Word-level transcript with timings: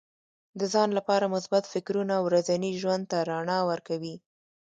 د 0.59 0.61
ځان 0.73 0.89
لپاره 0.97 1.31
مثبت 1.35 1.63
فکرونه 1.73 2.15
ورځني 2.27 2.71
ژوند 2.81 3.03
ته 3.11 3.17
رڼا 3.29 3.59
ورکوي. 3.71 4.15